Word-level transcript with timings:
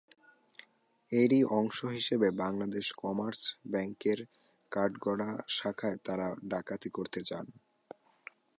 এরই 1.11 1.41
অংশ 1.51 1.77
হিসেবে 1.95 2.27
বাংলাদেশ 2.43 2.85
কমার্স 3.01 3.41
ব্যাংকের 3.71 4.19
কাঠগড়া 4.71 5.29
শাখায় 5.49 5.97
তারা 6.05 6.27
ডাকাতি 6.49 6.89
করতে 6.89 7.19
যান। 7.25 7.45